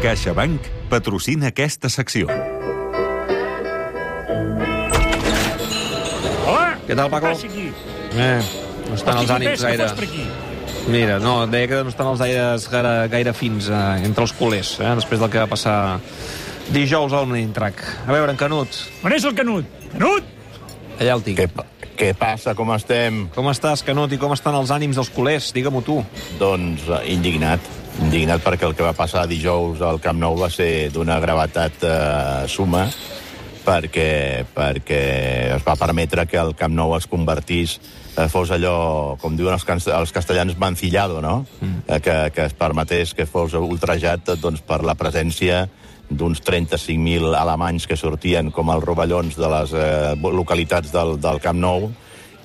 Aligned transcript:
CaixaBank 0.00 0.64
patrocina 0.88 1.50
aquesta 1.50 1.90
secció. 1.92 2.24
Hola! 6.48 6.78
Què 6.86 6.96
tal, 6.96 7.10
Paco? 7.12 7.34
Què 7.36 7.50
aquí? 7.50 7.66
Eh, 8.16 8.38
no 8.88 8.96
estan 8.96 9.20
els 9.20 9.32
ànims 9.34 9.64
gaire... 9.66 9.90
fos 9.90 9.98
per 9.98 10.06
aquí. 10.08 10.24
Mira, 10.90 11.18
no, 11.20 11.34
deia 11.52 11.68
que 11.68 11.82
no 11.84 11.92
estan 11.92 12.08
els 12.14 12.22
aires 12.24 12.64
gaire, 12.72 12.94
gaire 13.12 13.34
fins 13.36 13.68
eh, 13.68 13.82
entre 14.08 14.24
els 14.24 14.32
culers, 14.38 14.78
eh, 14.80 14.94
després 15.02 15.20
del 15.20 15.28
que 15.34 15.42
va 15.42 15.50
passar 15.50 15.76
dijous 16.72 17.12
al 17.12 17.28
Menintrac. 17.28 17.84
A 18.06 18.16
veure, 18.16 18.32
en 18.32 18.40
Canut, 18.40 18.80
On 19.04 19.12
és 19.12 19.26
el 19.28 19.36
Canut? 19.36 19.68
Canut! 19.92 20.24
allà 21.00 21.18
el 21.18 21.22
tinc. 21.24 21.40
Què, 21.40 21.92
què 22.00 22.10
passa? 22.16 22.56
Com 22.56 22.72
estem? 22.72 23.26
Com 23.36 23.52
estàs, 23.52 23.84
Canut, 23.84 24.16
i 24.16 24.20
com 24.20 24.32
estan 24.32 24.56
els 24.56 24.72
ànims 24.72 24.96
dels 24.96 25.12
culers? 25.12 25.52
Digue-m'ho 25.56 25.84
tu. 25.84 26.00
Doncs 26.40 26.88
eh, 26.88 27.04
indignat. 27.12 27.68
Indignat 27.98 28.42
perquè 28.44 28.68
el 28.68 28.76
que 28.78 28.86
va 28.86 28.96
passar 28.96 29.26
dijous 29.28 29.82
al 29.82 30.00
Camp 30.00 30.20
Nou 30.20 30.38
va 30.38 30.50
ser 30.52 30.90
d'una 30.94 31.18
gravetat 31.20 31.82
eh, 31.84 32.44
suma 32.48 32.86
perquè, 33.64 34.44
perquè 34.54 35.00
es 35.56 35.64
va 35.66 35.76
permetre 35.78 36.24
que 36.26 36.38
el 36.40 36.54
Camp 36.58 36.74
Nou 36.74 36.94
es 36.96 37.06
convertís 37.10 37.76
eh, 38.16 38.28
fos 38.30 38.52
allò, 38.54 39.16
com 39.20 39.36
diuen 39.36 39.58
els, 39.58 39.88
els 39.90 40.12
castellans, 40.12 40.56
mancillado, 40.58 41.20
no? 41.20 41.44
Mm. 41.60 41.84
Eh, 41.86 42.00
que, 42.00 42.16
que 42.34 42.46
es 42.48 42.56
permetés 42.56 43.14
que 43.14 43.28
fos 43.28 43.54
ultrajat 43.58 44.34
doncs, 44.40 44.64
per 44.66 44.82
la 44.86 44.96
presència 44.98 45.66
d'uns 46.10 46.40
35.000 46.42 47.36
alemanys 47.38 47.86
que 47.86 47.98
sortien 47.98 48.50
com 48.50 48.72
els 48.74 48.84
rovellons 48.84 49.36
de 49.38 49.50
les 49.50 49.74
eh, 49.78 50.14
localitats 50.18 50.90
del, 50.94 51.18
del 51.22 51.42
Camp 51.42 51.60
Nou 51.60 51.90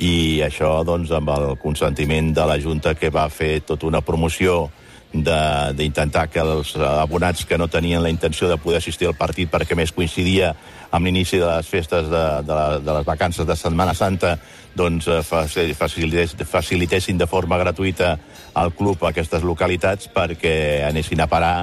i 0.03 0.41
això 0.45 0.83
doncs, 0.85 1.13
amb 1.15 1.31
el 1.33 1.53
consentiment 1.61 2.33
de 2.35 2.45
la 2.45 2.59
Junta 2.61 2.93
que 2.99 3.09
va 3.09 3.29
fer 3.31 3.61
tota 3.65 3.87
una 3.87 4.03
promoció 4.05 4.67
d'intentar 5.13 6.27
que 6.27 6.41
els 6.43 6.73
abonats 6.75 7.45
que 7.45 7.57
no 7.57 7.67
tenien 7.67 8.03
la 8.03 8.09
intenció 8.09 8.49
de 8.49 8.57
poder 8.57 8.81
assistir 8.81 9.07
al 9.07 9.15
partit 9.15 9.51
perquè 9.51 9.75
més 9.77 9.93
coincidia 9.95 10.53
amb 10.91 11.05
l'inici 11.05 11.39
de 11.39 11.47
les 11.47 11.67
festes 11.67 12.09
de, 12.11 12.23
de, 12.43 12.53
la, 12.53 12.79
de 12.79 12.97
les 12.97 13.05
vacances 13.05 13.47
de 13.47 13.55
Setmana 13.55 13.93
Santa 13.93 14.35
doncs 14.75 15.07
eh, 15.07 15.21
faci- 15.23 15.73
facilités, 15.77 16.35
facilitessin 16.49 17.17
de 17.17 17.27
forma 17.27 17.57
gratuïta 17.57 18.17
al 18.53 18.73
club 18.75 19.05
aquestes 19.07 19.43
localitats 19.43 20.11
perquè 20.11 20.83
anessin 20.87 21.23
a 21.23 21.29
parar 21.31 21.55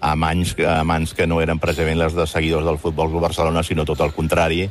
a 0.00 0.14
mans, 0.16 0.54
a 0.64 0.80
mans 0.84 1.12
que 1.12 1.26
no 1.26 1.40
eren 1.42 1.58
precisament 1.60 1.98
les 2.00 2.14
de 2.16 2.26
seguidors 2.26 2.64
del 2.64 2.78
Futbol 2.80 3.10
Club 3.10 3.26
Barcelona, 3.26 3.62
sinó 3.62 3.84
tot 3.84 4.00
el 4.00 4.14
contrari, 4.16 4.62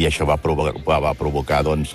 i 0.00 0.06
això 0.08 0.24
va 0.24 0.38
provocar, 0.40 1.00
va 1.04 1.12
provocar 1.12 1.60
doncs, 1.66 1.92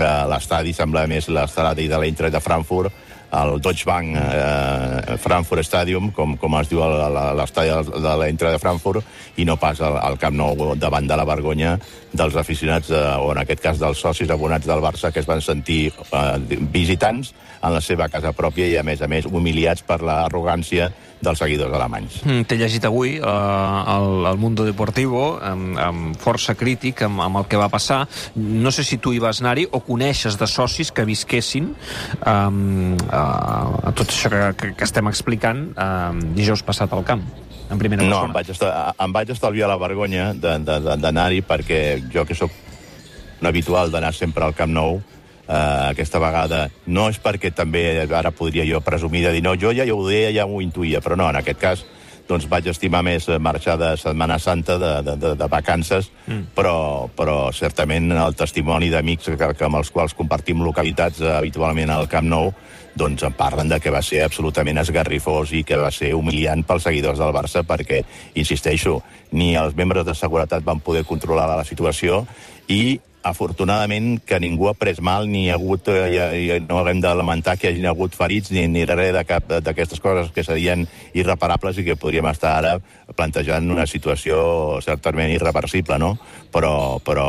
que 0.00 0.08
l'estadi 0.30 0.72
semblava 0.72 1.10
més 1.10 1.28
l'estadi 1.28 1.84
de 1.90 1.98
l'Eintracht 2.00 2.32
de 2.32 2.40
Frankfurt, 2.40 2.94
el 3.32 3.60
Deutsche 3.62 3.84
Bank 3.86 4.16
eh, 4.18 5.16
Frankfurt 5.22 5.62
Stadium, 5.64 6.10
com, 6.12 6.36
com 6.36 6.56
es 6.60 6.68
diu 6.70 6.80
la- 6.82 7.32
l'estadi 7.38 7.70
de 7.70 8.14
l'Eintracht 8.18 8.56
de 8.56 8.62
Frankfurt, 8.62 9.04
i 9.38 9.44
no 9.46 9.56
pas 9.56 9.78
al, 9.80 9.98
al 10.02 10.18
Camp 10.18 10.34
Nou 10.36 10.74
davant 10.76 11.06
de 11.06 11.16
la 11.16 11.24
vergonya 11.28 11.76
dels 12.12 12.34
aficionats, 12.36 12.90
eh, 12.90 13.04
o 13.22 13.30
en 13.32 13.38
aquest 13.44 13.62
cas 13.62 13.78
dels 13.78 14.00
socis 14.02 14.30
abonats 14.30 14.66
del 14.66 14.82
Barça, 14.82 15.12
que 15.14 15.20
es 15.22 15.28
van 15.30 15.40
sentir 15.44 15.92
eh, 15.92 16.58
visitants 16.72 17.32
en 17.62 17.74
la 17.76 17.80
seva 17.84 18.08
casa 18.08 18.32
pròpia 18.32 18.66
i, 18.66 18.76
a 18.80 18.82
més 18.82 19.02
a 19.02 19.08
més, 19.08 19.26
humiliats 19.30 19.82
per 19.86 20.00
l'arrogància 20.02 20.90
dels 21.20 21.40
seguidors 21.42 21.74
alemanys. 21.76 22.20
Mm, 22.24 22.46
T'he 22.48 22.58
llegit 22.60 22.86
avui 22.88 23.18
uh, 23.20 23.26
el, 23.94 24.26
el 24.32 24.40
Mundo 24.40 24.64
Deportivo 24.66 25.24
amb, 25.44 25.76
amb 25.80 26.20
força 26.20 26.56
crític 26.58 27.04
amb, 27.06 27.20
amb 27.26 27.42
el 27.42 27.48
que 27.50 27.60
va 27.60 27.68
passar. 27.72 28.02
No 28.36 28.72
sé 28.74 28.84
si 28.86 28.98
tu 28.98 29.12
hi 29.14 29.20
vas 29.22 29.42
anar-hi 29.44 29.66
o 29.70 29.82
coneixes 29.84 30.38
de 30.40 30.48
socis 30.50 30.92
que 30.92 31.04
visquessin 31.08 31.70
um, 31.70 32.96
uh, 33.10 33.90
a 33.90 33.94
tot 33.96 34.08
això 34.08 34.32
que, 34.32 34.42
que, 34.56 34.72
que 34.78 34.88
estem 34.88 35.10
explicant 35.12 35.68
um, 35.74 36.24
dijous 36.36 36.64
passat 36.66 36.92
al 36.96 37.04
camp, 37.06 37.22
en 37.70 37.78
primera 37.78 38.06
No, 38.08 38.24
em 38.26 38.34
vaig, 38.34 38.50
estar, 38.56 38.72
em 38.96 39.14
vaig 39.14 39.30
estalviar 39.36 39.68
la 39.70 39.78
vergonya 39.80 40.32
d'anar-hi 40.34 41.44
perquè 41.46 41.80
jo 42.12 42.24
que 42.26 42.36
sóc 42.38 42.54
un 43.40 43.48
habitual 43.48 43.92
d'anar 43.92 44.12
sempre 44.14 44.44
al 44.44 44.54
Camp 44.56 44.72
Nou, 44.72 45.00
eh, 45.50 45.90
aquesta 45.90 46.22
vegada 46.22 46.68
no 46.86 47.08
és 47.10 47.18
perquè 47.22 47.50
també 47.54 47.84
ara 48.06 48.30
podria 48.30 48.66
jo 48.68 48.80
presumir 48.80 49.26
de 49.26 49.34
dir 49.36 49.42
no, 49.44 49.56
jo 49.58 49.74
ja, 49.74 49.84
ja 49.84 49.96
ho 49.96 50.06
deia, 50.06 50.30
ja 50.34 50.46
ho 50.46 50.62
intuïa, 50.62 51.02
però 51.02 51.18
no, 51.18 51.28
en 51.30 51.40
aquest 51.42 51.60
cas 51.60 51.84
doncs 52.30 52.46
vaig 52.50 52.68
estimar 52.70 53.02
més 53.02 53.26
eh, 53.28 53.38
marxar 53.42 53.76
de 53.80 53.90
Setmana 53.98 54.38
Santa, 54.38 54.78
de, 54.78 54.92
de, 55.06 55.16
de, 55.18 55.34
de 55.38 55.48
vacances, 55.50 56.10
mm. 56.26 56.52
però, 56.54 57.08
però 57.16 57.50
certament 57.56 58.12
el 58.14 58.36
testimoni 58.38 58.90
d'amics 58.92 59.32
que, 59.34 59.50
que 59.58 59.66
amb 59.66 59.80
els 59.80 59.90
quals 59.90 60.14
compartim 60.18 60.62
localitats 60.62 61.22
eh, 61.24 61.32
habitualment 61.34 61.90
al 61.90 62.08
Camp 62.12 62.28
Nou, 62.30 62.52
doncs 63.00 63.22
em 63.26 63.34
parlen 63.34 63.70
de 63.70 63.80
que 63.82 63.92
va 63.94 64.02
ser 64.02 64.22
absolutament 64.24 64.78
esgarrifós 64.82 65.54
i 65.56 65.64
que 65.66 65.78
va 65.78 65.90
ser 65.94 66.12
humiliant 66.14 66.64
pels 66.66 66.86
seguidors 66.86 67.20
del 67.22 67.34
Barça 67.34 67.62
perquè, 67.66 68.02
insisteixo, 68.38 69.00
ni 69.34 69.54
els 69.58 69.76
membres 69.78 70.06
de 70.06 70.14
seguretat 70.18 70.66
van 70.66 70.82
poder 70.82 71.04
controlar 71.08 71.48
la 71.50 71.66
situació 71.66 72.24
i 72.70 72.98
afortunadament 73.22 74.20
que 74.24 74.38
ningú 74.40 74.68
ha 74.70 74.74
pres 74.74 75.00
mal 75.00 75.28
ni 75.28 75.48
ha 75.50 75.58
hagut, 75.58 75.88
eh, 75.92 76.08
i, 76.14 76.44
i 76.56 76.60
no 76.64 76.80
haguem 76.80 77.02
de 77.02 77.12
lamentar 77.14 77.56
que 77.58 77.68
hi 77.68 77.74
hagi 77.74 77.86
hagut 77.90 78.16
ferits 78.16 78.52
ni, 78.54 78.66
ni 78.68 78.86
res 78.88 79.12
de 79.16 79.24
cap 79.28 79.50
d'aquestes 79.60 80.00
coses 80.00 80.32
que 80.34 80.44
serien 80.44 80.86
irreparables 81.12 81.78
i 81.78 81.84
que 81.84 81.98
podríem 82.00 82.30
estar 82.30 82.56
ara 82.58 82.78
plantejant 83.16 83.70
una 83.70 83.86
situació 83.86 84.80
certament 84.84 85.32
irreversible, 85.34 85.98
no? 85.98 86.16
Però, 86.52 86.98
però 87.04 87.28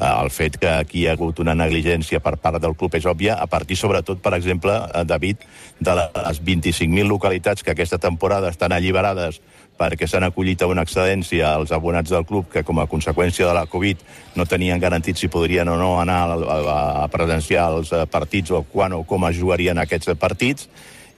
eh, 0.00 0.08
el 0.08 0.30
fet 0.30 0.56
que 0.60 0.70
aquí 0.70 1.02
hi 1.02 1.06
ha 1.08 1.14
hagut 1.18 1.40
una 1.44 1.54
negligència 1.54 2.22
per 2.24 2.36
part 2.40 2.60
del 2.62 2.76
club 2.78 2.96
és 2.96 3.06
òbvia, 3.06 3.36
a 3.36 3.46
partir 3.46 3.76
sobretot, 3.76 4.22
per 4.24 4.34
exemple, 4.38 4.72
eh, 4.72 5.04
David, 5.04 5.44
de 5.80 5.96
les 6.00 6.42
25.000 6.42 7.08
localitats 7.08 7.62
que 7.62 7.74
aquesta 7.74 7.98
temporada 7.98 8.50
estan 8.50 8.72
alliberades 8.72 9.40
perquè 9.80 10.08
s'han 10.08 10.28
acollit 10.28 10.60
a 10.60 10.68
una 10.68 10.84
excedència 10.84 11.54
als 11.56 11.72
abonats 11.72 12.12
del 12.12 12.26
club 12.28 12.50
que, 12.52 12.64
com 12.66 12.82
a 12.82 12.88
conseqüència 12.90 13.48
de 13.48 13.56
la 13.56 13.66
Covid, 13.70 14.04
no 14.36 14.46
tenien 14.46 14.80
garantit 14.82 15.16
si 15.16 15.32
podrien 15.32 15.68
o 15.72 15.76
no 15.80 15.94
anar 16.02 16.20
a 16.36 17.08
presenciar 17.12 17.70
els 17.72 17.92
eh, 17.96 18.04
partits 18.10 18.52
o 18.52 18.64
quan 18.68 18.92
o 18.98 19.04
com 19.08 19.24
es 19.30 19.40
jugarien 19.40 19.80
aquests 19.80 20.12
partits, 20.20 20.68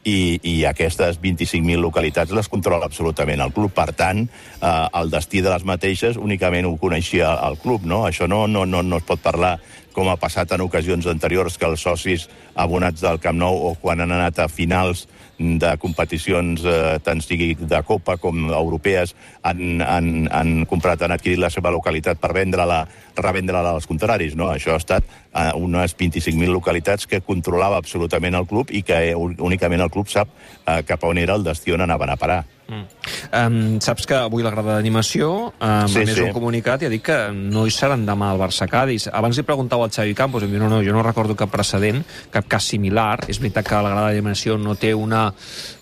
i, 0.05 0.41
i 0.43 0.55
aquestes 0.67 1.19
25.000 1.23 1.79
localitats 1.81 2.33
les 2.35 2.49
controla 2.51 2.89
absolutament 2.89 3.43
el 3.43 3.53
club. 3.55 3.73
Per 3.75 3.93
tant, 3.97 4.25
eh, 4.27 4.73
el 4.99 5.13
destí 5.13 5.43
de 5.43 5.53
les 5.53 5.67
mateixes 5.69 6.19
únicament 6.19 6.67
ho 6.67 6.77
coneixia 6.81 7.35
el 7.47 7.59
club, 7.63 7.87
no? 7.87 8.03
Això 8.09 8.29
no, 8.29 8.47
no, 8.51 8.67
no, 8.67 8.83
no 8.83 8.99
es 8.99 9.07
pot 9.07 9.23
parlar 9.23 9.59
com 9.93 10.09
ha 10.09 10.19
passat 10.21 10.53
en 10.53 10.65
ocasions 10.65 11.07
anteriors 11.11 11.59
que 11.59 11.69
els 11.69 11.83
socis 11.85 12.29
abonats 12.55 13.03
del 13.05 13.21
Camp 13.23 13.39
Nou 13.39 13.59
o 13.71 13.75
quan 13.81 14.01
han 14.01 14.13
anat 14.13 14.43
a 14.43 14.49
finals 14.49 15.07
de 15.43 15.73
competicions, 15.81 16.63
eh, 16.65 16.99
tant 17.03 17.21
sigui 17.23 17.55
de 17.59 17.81
Copa 17.87 18.17
com 18.21 18.51
europees, 18.53 19.15
han, 19.43 19.81
han, 19.83 20.29
han 20.31 20.53
comprat, 20.71 21.03
han 21.03 21.15
adquirit 21.15 21.41
la 21.41 21.51
seva 21.51 21.73
localitat 21.75 22.21
per 22.23 22.33
vendre-la, 22.37 22.83
revendre-la 23.19 23.75
als 23.75 23.89
contraris. 23.91 24.37
No? 24.39 24.51
Això 24.53 24.77
ha 24.77 24.83
estat 24.83 25.05
eh, 25.09 25.51
unes 25.59 25.97
25.000 25.99 26.53
localitats 26.53 27.09
que 27.11 27.23
controlava 27.27 27.81
absolutament 27.81 28.39
el 28.39 28.47
club 28.47 28.71
i 28.71 28.85
que 28.87 29.01
eh, 29.11 29.17
únicament 29.17 29.83
el 29.83 29.91
club 29.91 30.11
sap 30.13 30.31
eh, 30.67 30.83
cap 30.87 31.03
a 31.03 31.11
on 31.11 31.19
era 31.19 31.39
el 31.39 31.47
destí 31.47 31.75
on 31.75 31.83
anaven 31.83 32.15
a 32.15 32.21
parar. 32.21 32.43
Mm. 32.69 32.87
Um, 33.33 33.79
saps 33.81 34.05
que 34.05 34.13
avui 34.13 34.45
la 34.45 34.51
grada 34.53 34.75
d'animació 34.77 35.29
um, 35.57 35.87
Sí, 35.89 36.03
ha 36.03 36.05
més 36.05 36.19
sí. 36.19 36.21
un 36.21 36.35
comunicat 36.37 36.83
i 36.83 36.89
ha 36.89 36.91
dit 36.93 37.01
que 37.01 37.17
no 37.33 37.63
hi 37.65 37.73
seran 37.73 38.03
demà 38.05 38.29
al 38.29 38.41
Barça-Cádiz. 38.43 39.07
Abans 39.09 39.39
li 39.41 39.45
preguntava 39.49 39.87
al 39.87 39.95
Xavi 39.95 40.13
Campos 40.13 40.45
em 40.45 40.53
diu, 40.53 40.61
no, 40.61 40.69
no, 40.69 40.83
jo 40.85 40.93
no 40.93 41.05
recordo 41.07 41.33
cap 41.39 41.49
precedent, 41.49 42.03
cap 42.35 42.45
cas 42.45 42.67
similar. 42.69 43.23
És 43.33 43.41
veritat 43.41 43.65
que 43.71 43.81
la 43.81 43.95
grada 43.95 44.11
d'animació 44.11 44.59
no 44.61 44.75
té 44.77 44.93
una, 44.93 45.31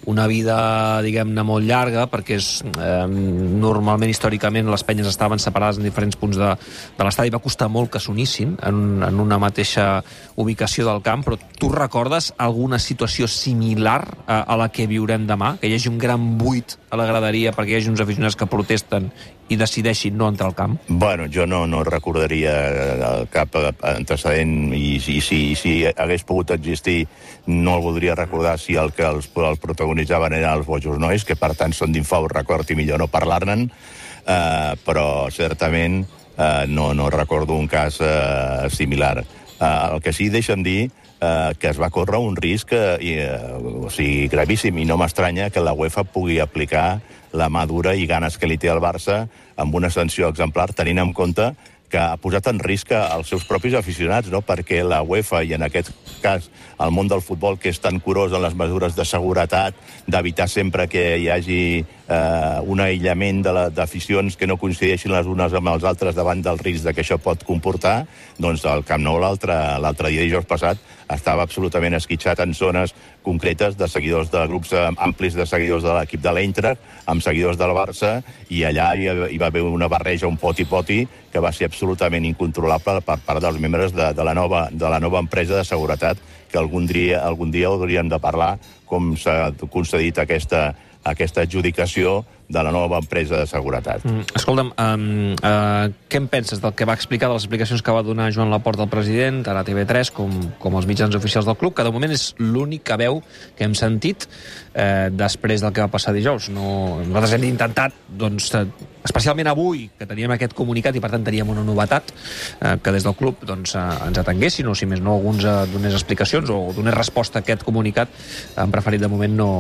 una 0.07 0.29
vida, 0.31 0.59
diguem-ne, 1.03 1.43
molt 1.47 1.67
llarga, 1.67 2.07
perquè 2.13 2.39
és, 2.39 2.51
eh, 2.71 3.07
normalment, 3.11 4.15
històricament, 4.15 4.71
les 4.71 4.87
penyes 4.87 5.11
estaven 5.11 5.43
separades 5.43 5.81
en 5.81 5.89
diferents 5.89 6.21
punts 6.21 6.39
de, 6.39 6.53
de 6.99 7.09
l'estadi. 7.09 7.35
Va 7.35 7.43
costar 7.43 7.67
molt 7.67 7.91
que 7.91 8.03
s'unissin 8.03 8.55
en, 8.63 9.03
en 9.09 9.21
una 9.27 9.41
mateixa 9.43 10.05
ubicació 10.39 10.87
del 10.87 11.03
camp, 11.03 11.27
però 11.27 11.41
tu 11.59 11.73
recordes 11.75 12.31
alguna 12.39 12.79
situació 12.79 13.27
similar 13.27 14.05
a, 14.27 14.45
a 14.47 14.61
la 14.61 14.71
que 14.71 14.87
viurem 14.87 15.27
demà? 15.27 15.57
Que 15.59 15.67
hi 15.67 15.75
hagi 15.75 15.91
un 15.91 15.99
gran 15.99 16.39
buit 16.39 16.79
a 16.91 16.99
la 16.99 17.07
graderia 17.11 17.40
perquè 17.55 17.73
hi 17.73 17.79
hagi 17.79 17.89
uns 17.91 18.03
aficionats 18.05 18.37
que 18.37 18.49
protesten 18.51 19.09
i 19.51 19.57
decideixin 19.59 20.17
no 20.19 20.29
entrar 20.29 20.51
al 20.51 20.57
camp? 20.59 20.77
Bueno, 20.89 21.27
jo 21.33 21.47
no, 21.49 21.63
no 21.67 21.81
recordaria 21.87 22.53
eh, 22.69 23.09
cap 23.33 23.57
eh, 23.57 23.73
antecedent 23.95 24.75
i, 24.77 24.99
i, 25.01 25.19
si, 25.25 25.41
si 25.59 25.75
hagués 25.91 26.27
pogut 26.29 26.53
existir 26.55 27.07
no 27.49 27.79
el 27.79 27.85
voldria 27.89 28.15
recordar 28.19 28.59
si 28.61 28.77
el 28.77 28.93
que 28.93 29.09
els, 29.09 29.31
el 29.33 29.59
protagonitzaven 29.63 30.37
eren 30.39 30.61
els 30.61 30.69
bojos 30.69 31.01
nois, 31.01 31.25
que 31.25 31.39
per 31.41 31.55
tant 31.59 31.75
són 31.77 31.97
d'infaut 31.97 32.31
record 32.33 32.71
i 32.71 32.79
millor 32.79 33.01
no 33.01 33.11
parlar-ne'n, 33.11 33.67
eh, 33.67 34.73
però 34.85 35.07
certament 35.35 36.03
eh, 36.05 36.65
no, 36.69 36.93
no 36.95 37.11
recordo 37.11 37.57
un 37.57 37.69
cas 37.69 37.99
eh, 38.01 38.69
similar. 38.71 39.25
Eh, 39.25 39.95
el 39.95 40.01
que 40.05 40.13
sí 40.13 40.31
deixa'm 40.33 40.63
dir 40.65 40.91
eh, 41.21 41.53
que 41.59 41.69
es 41.69 41.81
va 41.81 41.91
córrer 41.91 42.19
un 42.19 42.37
risc 42.37 42.73
eh, 42.73 42.97
eh, 43.01 43.31
o 43.61 43.91
sigui, 43.93 44.29
gravíssim 44.33 44.79
i 44.81 44.87
no 44.89 44.99
m'estranya 45.01 45.51
que 45.51 45.63
la 45.65 45.75
UEFA 45.77 46.05
pugui 46.05 46.41
aplicar 46.41 47.01
la 47.33 47.51
mà 47.53 47.67
dura 47.69 47.95
i 47.95 48.09
ganes 48.11 48.39
que 48.39 48.49
li 48.49 48.59
té 48.59 48.73
el 48.73 48.83
Barça 48.83 49.27
amb 49.61 49.75
una 49.75 49.91
sanció 49.91 50.31
exemplar, 50.33 50.73
tenint 50.73 50.99
en 50.99 51.13
compte 51.13 51.53
que 51.91 51.99
ha 51.99 52.17
posat 52.23 52.47
en 52.47 52.61
risc 52.63 52.93
els 52.95 53.29
seus 53.29 53.45
propis 53.45 53.75
aficionats, 53.75 54.31
no? 54.31 54.41
perquè 54.47 54.85
la 54.87 55.03
UEFA, 55.03 55.43
i 55.43 55.57
en 55.57 55.67
aquest 55.67 55.91
cas 56.23 56.47
el 56.81 56.95
món 56.95 57.11
del 57.11 57.21
futbol, 57.21 57.59
que 57.59 57.73
és 57.75 57.81
tan 57.83 57.99
curós 58.01 58.33
en 58.33 58.45
les 58.45 58.55
mesures 58.55 58.95
de 58.97 59.05
seguretat, 59.05 59.75
d'evitar 60.07 60.47
sempre 60.49 60.87
que 60.89 61.03
hi 61.19 61.29
hagi 61.35 61.63
eh, 62.11 62.61
un 62.67 62.83
aïllament 62.83 63.43
d'aficions 63.75 64.37
que 64.37 64.49
no 64.51 64.59
coincideixin 64.61 65.13
les 65.15 65.29
unes 65.31 65.55
amb 65.55 65.73
els 65.73 65.87
altres 65.87 66.17
davant 66.17 66.43
del 66.43 66.59
risc 66.59 66.85
de 66.85 66.95
que 66.95 67.05
això 67.05 67.21
pot 67.23 67.45
comportar, 67.47 68.05
doncs 68.39 68.65
el 68.69 68.85
Camp 68.89 69.05
Nou 69.05 69.21
l'altre 69.23 70.11
dia, 70.11 70.25
dijous 70.25 70.49
passat, 70.49 70.81
estava 71.11 71.45
absolutament 71.47 71.95
esquitxat 71.99 72.43
en 72.45 72.55
zones 72.55 72.95
concretes 73.23 73.77
de 73.79 73.89
seguidors 73.91 74.31
de 74.33 74.43
grups 74.51 74.75
eh, 74.75 74.89
amplis 74.99 75.39
de 75.39 75.47
seguidors 75.47 75.87
de 75.87 75.95
l'equip 75.97 76.23
de 76.25 76.35
l'Eintracht, 76.35 76.83
amb 77.11 77.23
seguidors 77.23 77.59
del 77.61 77.75
Barça, 77.77 78.19
i 78.51 78.65
allà 78.67 78.91
hi, 78.95 79.09
hi 79.35 79.41
va 79.41 79.51
haver 79.51 79.63
una 79.67 79.89
barreja, 79.89 80.29
un 80.29 80.39
poti-poti, 80.41 81.05
que 81.31 81.43
va 81.43 81.53
ser 81.55 81.69
absolutament 81.71 82.27
incontrolable 82.27 83.01
per 83.07 83.21
part 83.27 83.43
dels 83.43 83.61
membres 83.63 83.95
de, 83.95 84.11
de, 84.17 84.27
la, 84.27 84.35
nova, 84.35 84.67
de 84.73 84.91
la 84.91 84.99
nova 84.99 85.23
empresa 85.23 85.61
de 85.61 85.65
seguretat, 85.65 86.19
que 86.51 86.59
algun 86.59 86.87
dia, 86.91 87.21
algun 87.23 87.53
dia 87.55 87.69
hauríem 87.71 88.09
de 88.11 88.19
parlar 88.19 88.57
com 88.91 89.13
s'ha 89.15 89.53
concedit 89.71 90.19
aquesta, 90.19 90.73
aquesta 91.05 91.43
adjudicació 91.47 92.25
de 92.51 92.63
la 92.67 92.73
nova 92.75 92.99
empresa 92.99 93.39
de 93.39 93.47
seguretat. 93.47 94.05
Mm. 94.05 94.27
Escolta'm, 94.35 94.73
um, 94.75 95.05
uh, 95.39 95.87
què 96.11 96.19
en 96.19 96.27
penses 96.33 96.59
del 96.61 96.75
que 96.75 96.89
va 96.89 96.97
explicar, 96.99 97.31
de 97.31 97.39
les 97.39 97.47
explicacions 97.47 97.83
que 97.87 97.95
va 97.95 98.03
donar 98.03 98.33
Joan 98.35 98.51
Laporta 98.51 98.83
al 98.83 98.91
president, 98.91 99.45
tant 99.47 99.57
a 99.57 99.63
TV3 99.67 100.11
com, 100.17 100.35
com 100.59 100.77
als 100.77 100.89
mitjans 100.91 101.15
oficials 101.15 101.47
del 101.47 101.59
club, 101.61 101.77
que 101.79 101.87
de 101.87 101.95
moment 101.95 102.11
és 102.11 102.33
l'única 102.43 102.99
veu 102.99 103.23
que 103.55 103.69
hem 103.69 103.77
sentit 103.79 104.27
eh, 104.75 105.09
després 105.15 105.63
del 105.63 105.73
que 105.73 105.85
va 105.85 105.93
passar 105.93 106.15
dijous. 106.17 106.51
No, 106.51 106.99
nosaltres 107.05 107.37
hem 107.39 107.47
intentat, 107.53 107.95
doncs, 108.19 108.51
eh, 108.59 108.67
especialment 109.07 109.49
avui, 109.51 109.87
que 109.97 110.09
teníem 110.11 110.35
aquest 110.35 110.55
comunicat 110.59 110.99
i 110.99 111.03
per 111.03 111.13
tant 111.15 111.25
teníem 111.25 111.55
una 111.55 111.63
novetat, 111.65 112.11
eh, 112.11 112.77
que 112.83 112.95
des 112.99 113.07
del 113.07 113.15
club 113.15 113.47
doncs, 113.47 113.77
eh, 113.79 113.87
ens 114.09 114.23
atenguessin, 114.25 114.67
o 114.67 114.75
si 114.75 114.91
més 114.91 115.01
no, 115.01 115.15
alguns 115.21 115.47
eh, 115.47 115.57
donés 115.71 115.95
explicacions 115.95 116.51
o 116.51 116.61
donés 116.75 116.99
resposta 116.99 117.39
a 117.39 117.47
aquest 117.47 117.63
comunicat, 117.63 118.11
han 118.59 118.75
preferit 118.75 119.01
de 119.01 119.09
moment 119.09 119.39
no 119.39 119.51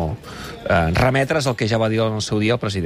eh, 0.68 0.90
remetre's 0.94 1.46
al 1.46 1.56
que 1.56 1.68
ja 1.68 1.78
va 1.78 1.88
dir 1.88 2.02
en 2.02 2.18
el 2.18 2.22
seu 2.26 2.38
dia 2.42 2.54
el 2.58 2.62
president. 2.62 2.79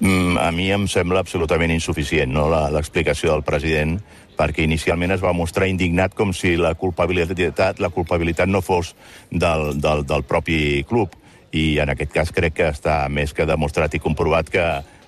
Mm, 0.00 0.36
a 0.36 0.50
mi 0.52 0.68
em 0.72 0.84
sembla 0.92 1.22
absolutament 1.24 1.72
insuficient 1.72 2.28
no, 2.28 2.50
l'explicació 2.50 3.32
del 3.32 3.46
president 3.46 3.96
perquè 4.36 4.66
inicialment 4.66 5.14
es 5.14 5.22
va 5.24 5.32
mostrar 5.32 5.70
indignat 5.70 6.12
com 6.14 6.34
si 6.36 6.56
la 6.60 6.74
culpabilitat, 6.76 7.80
la 7.80 7.88
culpabilitat 7.88 8.50
no 8.50 8.60
fos 8.60 8.92
del, 9.30 9.80
del, 9.80 10.04
del 10.04 10.26
propi 10.28 10.84
club. 10.88 11.16
I 11.56 11.78
en 11.80 11.88
aquest 11.94 12.12
cas 12.12 12.32
crec 12.36 12.58
que 12.58 12.68
està 12.68 13.06
més 13.08 13.32
que 13.32 13.48
demostrat 13.48 13.94
i 13.96 14.02
comprovat 14.02 14.50
que 14.52 14.66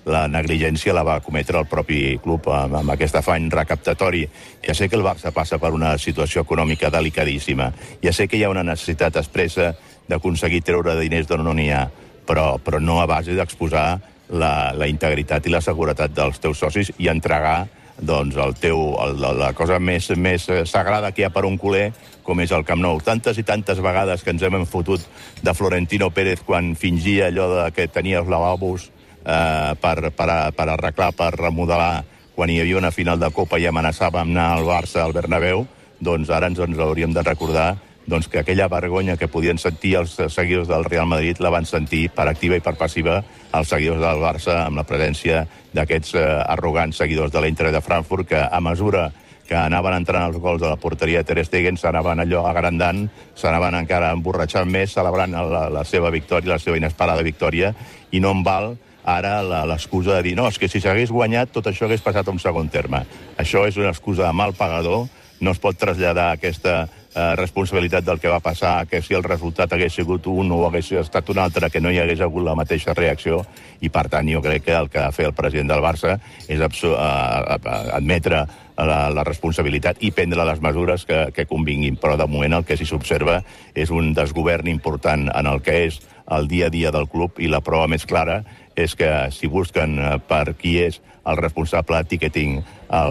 la 0.09 0.23
negligència 0.31 0.95
la 0.95 1.03
va 1.05 1.19
cometre 1.21 1.59
el 1.59 1.67
propi 1.69 2.17
club 2.23 2.47
amb, 2.49 2.79
amb 2.81 2.95
aquest 2.95 3.19
afany 3.19 3.49
recaptatori. 3.53 4.23
Ja 4.65 4.73
sé 4.73 4.89
que 4.89 4.97
el 4.97 5.05
Barça 5.05 5.29
passa 5.35 5.59
per 5.61 5.69
una 5.75 5.93
situació 6.01 6.41
econòmica 6.47 6.89
delicadíssima. 6.89 7.69
Ja 8.01 8.13
sé 8.15 8.27
que 8.27 8.39
hi 8.39 8.43
ha 8.47 8.49
una 8.49 8.65
necessitat 8.65 9.19
expressa 9.21 9.75
d'aconseguir 10.09 10.63
treure 10.65 10.97
diners 10.97 11.29
d'on 11.29 11.45
no 11.45 11.53
n'hi 11.53 11.69
ha, 11.69 11.83
però, 12.29 12.59
però 12.61 12.77
no 12.77 12.99
a 13.01 13.07
base 13.09 13.33
d'exposar 13.33 13.89
la, 14.29 14.71
la 14.77 14.87
integritat 14.89 15.47
i 15.49 15.53
la 15.53 15.63
seguretat 15.65 16.13
dels 16.13 16.37
teus 16.41 16.61
socis 16.61 16.93
i 17.01 17.09
entregar 17.09 17.63
doncs, 17.99 18.37
el 18.39 18.53
teu, 18.55 18.93
el, 19.03 19.17
la, 19.19 19.51
cosa 19.57 19.79
més, 19.79 20.07
més 20.15 20.45
sagrada 20.69 21.11
que 21.11 21.23
hi 21.23 21.27
ha 21.27 21.33
per 21.35 21.43
un 21.47 21.57
culer, 21.59 21.89
com 22.23 22.39
és 22.39 22.53
el 22.55 22.63
Camp 22.67 22.79
Nou. 22.83 23.01
Tantes 23.03 23.39
i 23.41 23.43
tantes 23.43 23.81
vegades 23.83 24.23
que 24.23 24.31
ens 24.31 24.45
hem 24.45 24.63
fotut 24.69 25.03
de 25.43 25.53
Florentino 25.57 26.09
Pérez 26.15 26.45
quan 26.45 26.75
fingia 26.79 27.27
allò 27.27 27.49
de 27.51 27.65
que 27.75 27.89
tenia 27.91 28.21
els 28.21 28.31
lavabos 28.31 28.87
eh, 29.25 29.73
per, 29.81 30.13
per, 30.15 30.29
per 30.55 30.69
arreglar, 30.69 31.11
per 31.17 31.33
remodelar, 31.35 32.05
quan 32.37 32.53
hi 32.53 32.61
havia 32.61 32.79
una 32.79 32.93
final 32.95 33.19
de 33.19 33.31
Copa 33.35 33.59
i 33.59 33.67
amenaçava 33.67 34.21
amb 34.21 34.31
anar 34.31 34.47
al 34.53 34.67
Barça, 34.69 35.03
al 35.03 35.15
Bernabéu, 35.17 35.65
doncs 35.99 36.31
ara 36.31 36.47
ens, 36.47 36.61
ens 36.63 36.79
hauríem 36.79 37.11
de 37.11 37.25
recordar 37.25 37.73
doncs 38.09 38.27
que 38.27 38.41
aquella 38.41 38.67
vergonya 38.67 39.17
que 39.17 39.29
podien 39.31 39.57
sentir 39.61 39.95
els 39.99 40.17
seguidors 40.33 40.67
del 40.67 40.85
Real 40.85 41.07
Madrid 41.07 41.39
la 41.39 41.53
van 41.53 41.65
sentir 41.69 42.07
per 42.15 42.27
activa 42.27 42.57
i 42.57 42.63
per 42.65 42.75
passiva 42.79 43.21
els 43.53 43.69
seguidors 43.69 44.01
del 44.01 44.21
Barça 44.23 44.63
amb 44.65 44.81
la 44.81 44.85
presència 44.89 45.45
d'aquests 45.73 46.15
eh, 46.17 46.27
arrogants 46.49 46.97
seguidors 46.97 47.31
de 47.31 47.43
l'Inter 47.43 47.71
de 47.71 47.81
Frankfurt 47.85 48.29
que 48.33 48.41
a 48.41 48.61
mesura 48.61 49.11
que 49.49 49.57
anaven 49.57 49.95
entrant 49.97 50.27
els 50.27 50.37
gols 50.37 50.61
de 50.61 50.69
la 50.69 50.77
porteria 50.77 51.23
de 51.23 51.25
Ter 51.25 51.45
Stegen 51.47 51.77
s'anaven 51.77 52.21
allò 52.21 52.43
agrandant, 52.45 53.07
s'anaven 53.33 53.79
encara 53.79 54.11
emborratxant 54.13 54.69
més, 54.69 54.93
celebrant 54.93 55.33
la, 55.33 55.63
la 55.73 55.83
seva 55.89 56.11
victòria, 56.13 56.53
la 56.53 56.61
seva 56.61 56.77
inesperada 56.77 57.25
victòria, 57.25 57.73
i 58.13 58.21
no 58.21 58.35
en 58.35 58.43
val 58.45 58.75
ara 59.09 59.39
l'excusa 59.65 60.19
de 60.19 60.27
dir 60.27 60.35
no, 60.37 60.45
és 60.51 60.59
que 60.61 60.69
si 60.69 60.81
s'hagués 60.83 61.09
guanyat 61.09 61.49
tot 61.55 61.65
això 61.65 61.87
hagués 61.87 62.05
passat 62.05 62.27
a 62.27 62.35
un 62.35 62.37
segon 62.37 62.69
terme. 62.69 63.01
Això 63.41 63.65
és 63.65 63.79
una 63.81 63.89
excusa 63.89 64.27
de 64.27 64.37
mal 64.37 64.53
pagador, 64.53 65.07
no 65.41 65.55
es 65.55 65.61
pot 65.63 65.77
traslladar 65.79 66.33
aquesta 66.35 66.83
eh, 67.15 67.35
responsabilitat 67.35 68.05
del 68.05 68.19
que 68.19 68.29
va 68.29 68.39
passar, 68.39 68.85
que 68.87 69.01
si 69.01 69.13
el 69.13 69.23
resultat 69.23 69.73
hagués 69.73 69.93
sigut 69.93 70.27
un 70.27 70.51
o 70.51 70.65
hagués 70.67 70.91
estat 70.91 71.29
un 71.29 71.39
altre, 71.39 71.69
que 71.69 71.81
no 71.81 71.91
hi 71.91 71.99
hagués 71.99 72.21
hagut 72.21 72.43
la 72.45 72.55
mateixa 72.55 72.93
reacció, 72.93 73.43
i 73.81 73.89
per 73.89 74.07
tant 74.09 74.27
jo 74.29 74.41
crec 74.41 74.65
que 74.65 74.75
el 74.75 74.89
que 74.89 74.99
ha 74.99 75.09
de 75.09 75.15
fer 75.15 75.25
el 75.29 75.33
president 75.37 75.69
del 75.69 75.81
Barça 75.83 76.19
és 76.47 76.61
abso- 76.61 76.95
eh, 76.95 77.57
eh, 77.57 77.75
admetre 77.97 78.45
la, 78.79 79.09
la 79.11 79.23
responsabilitat 79.27 79.97
i 80.07 80.11
prendre 80.15 80.45
les 80.47 80.61
mesures 80.61 81.03
que, 81.05 81.31
que 81.35 81.45
convinguin. 81.45 81.97
Però 81.99 82.15
de 82.17 82.27
moment 82.27 82.53
el 82.59 82.65
que 82.65 82.77
s'hi 82.79 82.85
s'observa 82.87 83.41
és 83.75 83.91
un 83.91 84.13
desgovern 84.13 84.67
important 84.71 85.27
en 85.33 85.47
el 85.51 85.61
que 85.61 85.85
és 85.89 85.99
el 86.31 86.47
dia 86.47 86.67
a 86.67 86.69
dia 86.69 86.91
del 86.93 87.09
club 87.09 87.39
i 87.41 87.49
la 87.49 87.59
prova 87.65 87.87
més 87.89 88.05
clara 88.05 88.43
és 88.79 88.93
que 88.95 89.09
si 89.35 89.49
busquen 89.51 89.97
eh, 89.99 90.17
per 90.23 90.53
qui 90.55 90.77
és 90.79 91.01
el 91.27 91.37
responsable 91.37 91.97
de 91.99 92.07
ticketing 92.13 92.61
a 92.89 93.01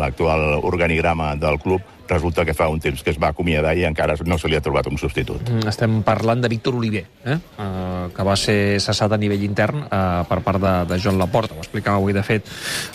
l'actual 0.00 0.64
organigrama 0.64 1.34
del 1.36 1.60
club, 1.60 1.82
resulta 2.08 2.44
que 2.44 2.54
fa 2.54 2.68
un 2.72 2.80
temps 2.80 3.02
que 3.02 3.10
es 3.10 3.18
va 3.22 3.28
acomiadar 3.34 3.74
i 3.76 3.84
encara 3.88 4.14
no 4.24 4.38
se 4.38 4.48
li 4.48 4.56
ha 4.56 4.60
trobat 4.64 4.86
un 4.90 4.98
substitut. 4.98 5.42
Mm, 5.50 5.66
Estem 5.68 6.00
parlant 6.06 6.40
de 6.42 6.48
Víctor 6.48 6.74
Oliver, 6.78 7.04
eh? 7.24 7.36
Uh, 7.58 8.08
que 8.14 8.22
va 8.26 8.36
ser 8.38 8.78
cessat 8.80 9.12
a 9.12 9.18
nivell 9.18 9.42
intern 9.44 9.82
uh, 9.86 10.22
per 10.28 10.40
part 10.46 10.60
de, 10.62 10.74
de 10.92 10.98
Joan 11.02 11.18
Laporta. 11.18 11.54
Ho 11.56 11.62
explicava 11.64 11.96
avui, 11.98 12.12
de 12.16 12.22
fet, 12.22 12.46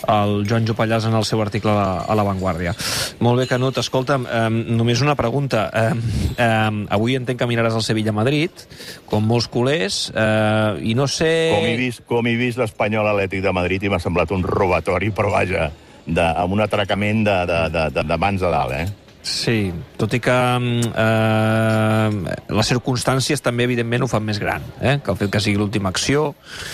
el 0.08 0.42
Joan 0.48 0.66
Jopallàs 0.68 1.04
en 1.08 1.14
el 1.18 1.24
seu 1.28 1.42
article 1.44 1.70
a, 1.76 2.14
la- 2.14 2.22
Vanguardia. 2.22 2.70
Molt 3.18 3.40
bé, 3.42 3.48
Canut, 3.50 3.76
escolta'm, 3.82 4.24
um, 4.30 4.58
només 4.78 5.00
una 5.02 5.16
pregunta. 5.18 5.64
Um, 5.74 6.02
um, 6.38 6.76
avui 6.94 7.16
entenc 7.18 7.40
que 7.42 7.48
miraràs 7.50 7.74
el 7.74 7.82
Sevilla-Madrid, 7.82 8.62
com 9.10 9.26
molts 9.26 9.48
culers, 9.50 10.04
uh, 10.14 10.78
i 10.80 10.94
no 10.94 11.08
sé... 11.10 11.50
Com 11.52 11.66
he 11.66 11.76
vist, 11.80 12.04
com 12.06 12.26
he 12.30 12.36
vist 12.38 12.60
l'Espanyol 12.62 13.10
Atlètic 13.10 13.42
de 13.42 13.52
Madrid 13.52 13.82
i 13.82 13.90
m'ha 13.90 13.98
semblat 14.00 14.30
un 14.32 14.46
robatori, 14.46 15.10
però 15.10 15.34
vaja, 15.34 15.66
de, 16.06 16.22
amb 16.24 16.54
un 16.54 16.62
atracament 16.62 17.24
de, 17.26 17.36
de, 17.50 17.58
de, 17.74 17.84
de, 17.98 18.06
de 18.14 18.16
mans 18.22 18.42
a 18.46 18.54
dalt, 18.54 18.72
eh? 18.78 18.86
Sí, 19.22 19.70
tot 19.96 20.10
i 20.14 20.18
que 20.18 20.32
mm, 20.34 20.88
eh, 20.98 22.34
les 22.58 22.66
circumstàncies 22.72 23.40
també, 23.44 23.68
evidentment, 23.68 24.02
ho 24.02 24.08
fan 24.10 24.24
més 24.26 24.40
gran, 24.42 24.64
eh? 24.80 24.96
que 25.04 25.12
el 25.14 25.18
fet 25.20 25.30
que 25.30 25.40
sigui 25.44 25.60
l'última 25.60 25.92
acció 25.94 26.32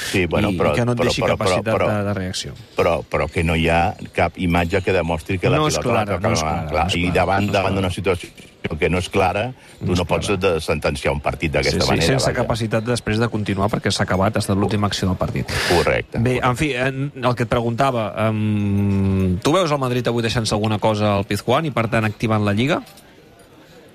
Sí, 0.09 0.25
bueno, 0.27 0.49
i, 0.49 0.57
però- 0.57 0.73
i 0.73 0.79
que 0.81 0.87
no 0.89 0.95
et 0.95 0.99
però- 0.99 1.11
deixi 1.11 1.21
però- 1.23 1.37
capacitat 1.37 1.75
però- 1.75 1.91
de, 1.93 2.03
de 2.09 2.15
reacció. 2.17 2.55
però, 2.77 3.03
però 3.05 3.29
que 3.31 3.45
no 3.45 3.55
hi 3.55 3.69
ha 3.69 3.95
cap 4.17 4.33
imatge 4.41 4.81
que 4.81 4.93
demostri 4.97 5.39
que 5.39 5.51
la 5.51 5.59
No 5.61 5.69
és 5.69 5.77
pilota 5.77 5.89
clara, 5.91 6.05
la 6.11 6.17
toca 6.17 6.29
no 6.29 6.35
és 6.35 6.41
clara, 6.41 6.69
Clar, 6.71 6.85
no 6.85 6.89
és 6.89 6.97
I 6.97 7.03
clara, 7.03 7.15
davant, 7.21 7.43
no 7.45 7.47
és 7.49 7.53
davant 7.53 7.73
clara. 7.75 7.81
d'una 7.83 7.91
situació 7.95 8.31
que 8.77 8.91
no 8.91 8.99
és 8.99 9.09
clara, 9.09 9.53
tu 9.79 9.87
No 9.87 9.95
no, 9.95 10.05
pots 10.05 10.27
clara. 10.29 10.61
sentenciar 10.61 11.13
un 11.15 11.21
partit 11.21 11.51
Sí, 11.51 11.57
d'aquesta 11.57 11.81
sí, 11.85 11.89
manera. 11.91 12.07
sense 12.07 12.27
vaja. 12.27 12.37
capacitat 12.43 12.85
després 12.85 13.19
de 13.19 13.29
continuar 13.29 13.71
perquè 13.71 13.91
s'ha 13.91 14.03
acabat, 14.05 14.37
ha 14.37 14.41
estat 14.41 14.57
l'última 14.59 14.87
acció 14.89 15.09
del 15.09 15.17
partit. 15.17 15.47
Correcte. 15.71 16.19
Bé, 16.19 16.41
en 16.43 16.57
fi, 16.57 16.73
el 16.75 17.35
que 17.37 17.45
et 17.45 17.49
preguntava, 17.49 18.29
um, 18.29 19.39
tu 19.43 19.53
veus 19.53 19.71
el 19.71 19.79
Madrid 19.79 20.07
avui 20.09 20.23
deixant-se 20.23 20.55
alguna 20.55 20.79
cosa 20.79 21.15
al 21.17 21.25
Pizjuán 21.25 21.65
i, 21.67 21.71
per 21.71 21.89
tant, 21.89 22.05
activant 22.05 22.45
la 22.45 22.53
Lliga? 22.53 22.83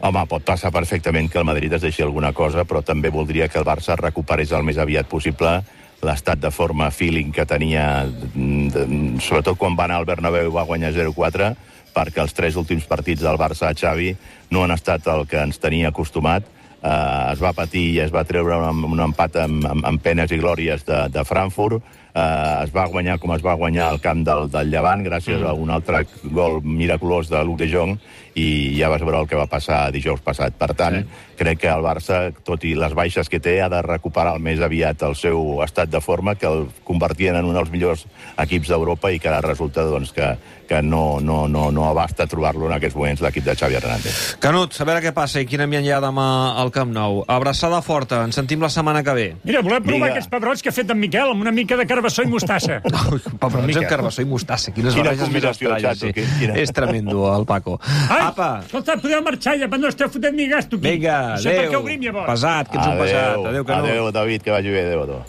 Home, 0.04 0.26
pot 0.28 0.44
passar 0.44 0.72
perfectament 0.72 1.30
que 1.32 1.38
el 1.40 1.46
Madrid 1.48 1.72
es 1.74 1.82
deixi 1.82 2.02
alguna 2.04 2.34
cosa, 2.34 2.66
però 2.68 2.82
també 2.84 3.10
voldria 3.10 3.48
que 3.48 3.58
el 3.60 3.64
Barça 3.66 3.96
recuperés 3.96 4.52
el 4.52 4.64
més 4.68 4.78
aviat 4.78 5.08
possible 5.08 5.62
l'estat 6.04 6.38
de 6.44 6.52
forma 6.52 6.90
feeling 6.92 7.32
que 7.32 7.46
tenia, 7.48 8.04
mm, 8.04 8.68
de- 8.74 9.22
sobretot 9.24 9.56
quan 9.58 9.78
va 9.80 9.86
anar 9.86 10.02
al 10.02 10.06
Bernabéu 10.06 10.50
i 10.50 10.54
va 10.54 10.66
guanyar 10.68 10.92
0-4, 10.92 11.56
perquè 11.94 12.24
els 12.24 12.36
tres 12.36 12.58
últims 12.60 12.88
partits 12.90 13.24
del 13.24 13.40
Barça 13.40 13.70
a 13.70 13.78
Xavi 13.78 14.12
no 14.52 14.66
han 14.66 14.76
estat 14.76 15.08
el 15.14 15.26
que 15.30 15.42
ens 15.46 15.62
tenia 15.62 15.94
acostumat. 15.94 16.50
Uh, 16.84 17.32
es 17.32 17.40
va 17.40 17.54
patir 17.56 17.86
i 17.94 18.00
es 18.04 18.12
va 18.12 18.26
treure 18.28 18.58
un, 18.60 18.82
un 18.84 19.02
empat 19.06 19.38
amb, 19.46 19.64
amb, 19.70 19.86
amb 19.88 20.02
penes 20.04 20.34
i 20.36 20.40
glòries 20.42 20.84
de, 20.84 21.06
de 21.14 21.24
Frankfurt. 21.24 21.80
Uh, 22.14 22.66
es 22.66 22.74
va 22.76 22.84
guanyar 22.92 23.16
com 23.18 23.32
es 23.34 23.42
va 23.42 23.56
guanyar 23.58 23.88
al 23.88 24.02
camp 24.04 24.20
del, 24.28 24.50
del 24.52 24.68
Llevant 24.70 25.02
gràcies 25.02 25.42
a 25.42 25.56
un 25.58 25.72
altre 25.74 26.04
gol 26.30 26.60
miraculós 26.62 27.32
de 27.32 27.40
Luc 27.48 27.58
de 27.64 27.70
Jong 27.72 27.96
i 28.38 28.76
ja 28.78 28.90
vas 28.92 29.02
veure 29.02 29.24
el 29.24 29.30
que 29.30 29.40
va 29.40 29.48
passar 29.50 29.88
dijous 29.96 30.22
passat. 30.26 30.54
Per 30.60 30.70
tant, 30.78 31.00
sí. 31.00 31.24
crec 31.40 31.64
que 31.64 31.72
el 31.72 31.86
Barça, 31.86 32.20
tot 32.46 32.66
i 32.68 32.74
les 32.78 32.94
baixes 32.98 33.30
que 33.30 33.40
té, 33.42 33.56
ha 33.62 33.70
de 33.72 33.82
recuperar 33.86 34.36
el 34.36 34.44
més 34.44 34.62
aviat 34.62 35.08
el 35.08 35.16
seu 35.18 35.64
estat 35.66 35.90
de 35.94 36.02
forma, 36.02 36.36
que 36.36 36.50
el 36.50 36.68
convertien 36.86 37.38
en 37.40 37.50
un 37.50 37.58
dels 37.58 37.72
millors 37.74 38.06
equips 38.44 38.74
d'Europa 38.74 39.14
i 39.14 39.22
que 39.22 39.32
ara 39.32 39.42
resulta 39.46 39.86
doncs, 39.88 40.14
que, 40.14 40.34
que 40.74 40.82
no, 40.82 41.20
no, 41.22 41.48
no, 41.48 41.68
no 41.72 41.86
abasta 41.90 42.26
trobar-lo 42.30 42.66
en 42.70 42.74
aquests 42.80 42.96
moments 42.98 43.22
l'equip 43.22 43.46
de 43.46 43.54
Xavi 43.60 43.76
Hernández. 43.78 44.16
Canut, 44.42 44.74
a 44.82 44.86
veure 44.90 45.02
què 45.06 45.12
passa 45.14 45.42
i 45.44 45.46
quin 45.50 45.62
ambient 45.66 45.86
hi 45.86 45.92
ha 45.94 46.00
demà 46.02 46.26
al 46.60 46.72
Camp 46.74 46.90
Nou. 46.96 47.22
Abraçada 47.30 47.82
forta, 47.86 48.24
ens 48.26 48.36
sentim 48.40 48.62
la 48.64 48.70
setmana 48.74 49.04
que 49.06 49.14
ve. 49.14 49.28
Mira, 49.44 49.62
volem 49.62 49.84
provar 49.84 50.00
Vinga. 50.00 50.12
aquests 50.16 50.32
pebrots 50.34 50.64
que 50.66 50.72
ha 50.72 50.76
fet 50.76 50.90
en 50.90 51.00
Miquel 51.00 51.30
amb 51.34 51.42
una 51.46 51.52
mica 51.54 51.78
de 51.78 51.86
carbassó 51.90 52.24
i 52.26 52.32
mostassa. 52.32 52.80
Ui, 53.14 53.22
Pebrons 53.40 53.78
amb 53.84 53.90
carbassó 53.92 54.24
i 54.26 54.30
mostassa. 54.30 54.74
Quines 54.74 54.96
Quina 54.98 55.12
barreges 55.12 55.30
més 55.36 55.48
estranyes. 55.52 56.00
Sí. 56.00 56.12
quina- 56.16 56.58
És 56.64 56.74
tremendo, 56.74 57.28
el 57.36 57.46
Paco. 57.46 57.78
Ai, 58.10 58.22
Apa, 58.32 58.50
escolta, 58.66 58.98
podeu 59.04 59.22
marxar 59.26 59.58
ja, 59.62 59.68
però 59.70 59.82
no 59.84 59.92
esteu 59.94 60.10
fotent 60.10 60.36
ni 60.36 60.48
gasto 60.50 60.78
aquí. 60.78 60.88
vinga, 60.90 61.20
No 61.36 61.38
sé 61.38 61.50
per 61.54 61.64
què 61.66 61.68
adéu. 61.68 61.82
obrim, 61.84 62.02
llavors. 62.08 62.30
Pesat, 62.32 62.70
que 62.72 62.78
ets 62.78 62.88
un 62.88 62.98
pesat. 62.98 63.46
Adéu, 63.54 63.66
Canut. 63.66 63.90
adéu, 63.90 64.12
David, 64.12 64.42
que 64.42 64.52
vagi 64.52 64.70
bé, 64.74 64.86
adéu 64.88 65.04
a 65.04 65.08
tu. 65.08 65.20